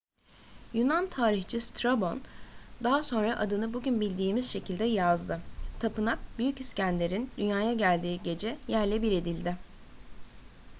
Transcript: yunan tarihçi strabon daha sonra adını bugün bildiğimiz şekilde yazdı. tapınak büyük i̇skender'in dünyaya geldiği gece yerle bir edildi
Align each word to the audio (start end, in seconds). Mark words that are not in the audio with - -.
yunan 0.73 1.09
tarihçi 1.09 1.59
strabon 1.61 2.21
daha 2.83 3.03
sonra 3.03 3.37
adını 3.39 3.73
bugün 3.73 4.01
bildiğimiz 4.01 4.51
şekilde 4.51 4.83
yazdı. 4.83 5.41
tapınak 5.79 6.19
büyük 6.37 6.61
i̇skender'in 6.61 7.31
dünyaya 7.37 7.73
geldiği 7.73 8.23
gece 8.23 8.57
yerle 8.67 9.01
bir 9.01 9.11
edildi 9.11 9.57